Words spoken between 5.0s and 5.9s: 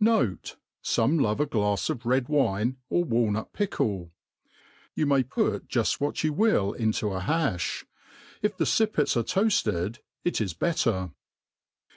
may put